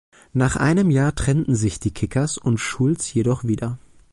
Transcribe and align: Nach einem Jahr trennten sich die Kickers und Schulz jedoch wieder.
Nach 0.33 0.55
einem 0.55 0.89
Jahr 0.89 1.13
trennten 1.13 1.53
sich 1.53 1.79
die 1.79 1.91
Kickers 1.93 2.39
und 2.39 2.57
Schulz 2.57 3.13
jedoch 3.13 3.43
wieder. 3.43 3.77